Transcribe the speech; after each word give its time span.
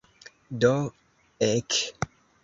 Do, 0.63 0.71
ek. 1.51 1.71